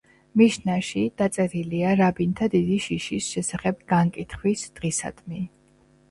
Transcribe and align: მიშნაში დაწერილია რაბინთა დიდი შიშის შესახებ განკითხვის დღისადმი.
მიშნაში 0.41 1.01
დაწერილია 1.21 1.91
რაბინთა 1.99 2.47
დიდი 2.53 2.77
შიშის 2.85 3.27
შესახებ 3.33 3.83
განკითხვის 3.93 4.65
დღისადმი. 4.81 5.43